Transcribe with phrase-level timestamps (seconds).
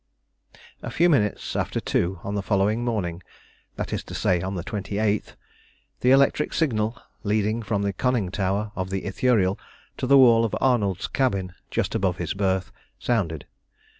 [0.81, 3.21] A few minutes after two on the following morning,
[3.75, 5.35] that is to say on the 28th,
[5.99, 9.59] the electric signal leading from the conning tower of the Ithuriel
[9.97, 13.45] to the wall of Arnold's cabin, just above his berth, sounded.